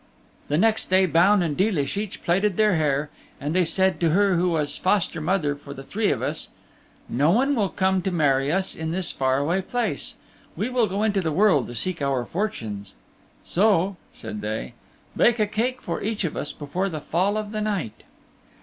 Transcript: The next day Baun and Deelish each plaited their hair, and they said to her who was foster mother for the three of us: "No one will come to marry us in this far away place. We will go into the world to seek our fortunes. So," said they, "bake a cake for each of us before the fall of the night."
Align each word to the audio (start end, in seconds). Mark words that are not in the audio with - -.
The 0.47 0.57
next 0.57 0.89
day 0.89 1.05
Baun 1.05 1.43
and 1.43 1.55
Deelish 1.55 1.95
each 1.95 2.23
plaited 2.23 2.57
their 2.57 2.75
hair, 2.75 3.11
and 3.39 3.53
they 3.53 3.63
said 3.63 3.99
to 3.99 4.09
her 4.09 4.35
who 4.35 4.49
was 4.49 4.75
foster 4.75 5.21
mother 5.21 5.53
for 5.55 5.75
the 5.75 5.83
three 5.83 6.09
of 6.09 6.23
us: 6.23 6.49
"No 7.07 7.29
one 7.29 7.53
will 7.55 7.69
come 7.69 8.01
to 8.01 8.09
marry 8.09 8.51
us 8.51 8.73
in 8.75 8.89
this 8.89 9.11
far 9.11 9.37
away 9.37 9.61
place. 9.61 10.15
We 10.55 10.69
will 10.69 10.87
go 10.87 11.03
into 11.03 11.21
the 11.21 11.31
world 11.31 11.67
to 11.67 11.75
seek 11.75 12.01
our 12.01 12.25
fortunes. 12.25 12.95
So," 13.43 13.95
said 14.11 14.41
they, 14.41 14.73
"bake 15.15 15.37
a 15.37 15.45
cake 15.45 15.83
for 15.83 16.01
each 16.01 16.23
of 16.23 16.35
us 16.35 16.51
before 16.51 16.89
the 16.89 16.99
fall 16.99 17.37
of 17.37 17.51
the 17.51 17.61
night." 17.61 18.01